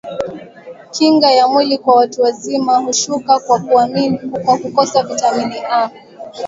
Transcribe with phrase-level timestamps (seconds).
[0.91, 3.39] kinga ya mwili kwa watu wazima hushuka
[4.45, 5.89] kwa kukosa vitamini A